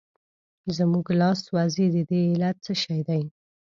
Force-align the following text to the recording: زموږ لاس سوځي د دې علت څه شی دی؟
زموږ 0.77 1.05
لاس 1.21 1.37
سوځي 1.47 1.87
د 1.95 1.97
دې 2.09 2.21
علت 2.33 2.55
څه 2.65 2.73
شی 2.83 2.99
دی؟ 3.07 3.23